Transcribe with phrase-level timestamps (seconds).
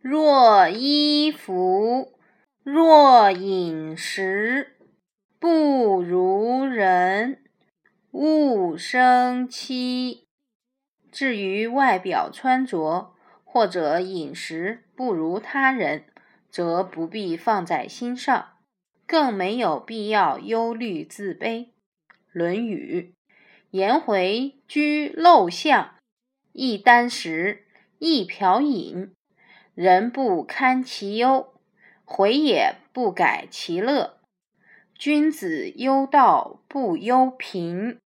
[0.00, 2.12] 若衣服，
[2.62, 4.76] 若饮食，
[5.40, 7.42] 不如人，
[8.12, 10.28] 勿生戚。
[11.10, 13.12] 至于外表穿着
[13.44, 16.04] 或者饮食不如他人，
[16.48, 18.50] 则不必放在心上，
[19.04, 21.40] 更没有必要忧虑自卑。
[22.30, 23.14] 《论语》：
[23.72, 25.96] 颜回居陋巷，
[26.52, 27.64] 一箪食，
[27.98, 29.12] 一瓢饮，
[29.80, 31.52] 人不堪其忧，
[32.04, 34.18] 回也不改其乐。
[34.92, 38.00] 君子忧道不忧贫。